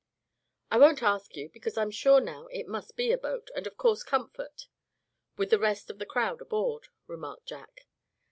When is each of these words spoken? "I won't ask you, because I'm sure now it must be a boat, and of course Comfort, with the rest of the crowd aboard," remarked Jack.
"I 0.71 0.79
won't 0.79 1.03
ask 1.03 1.35
you, 1.37 1.49
because 1.51 1.77
I'm 1.77 1.91
sure 1.91 2.19
now 2.19 2.47
it 2.47 2.67
must 2.67 2.95
be 2.95 3.11
a 3.11 3.19
boat, 3.19 3.51
and 3.55 3.67
of 3.67 3.77
course 3.77 4.01
Comfort, 4.01 4.65
with 5.37 5.51
the 5.51 5.59
rest 5.59 5.91
of 5.91 5.99
the 5.99 6.07
crowd 6.09 6.41
aboard," 6.41 6.87
remarked 7.05 7.45
Jack. 7.45 7.85